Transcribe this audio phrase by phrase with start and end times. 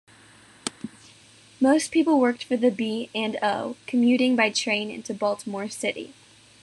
[1.59, 6.11] Most people worked for the B and O, commuting by train into Baltimore City.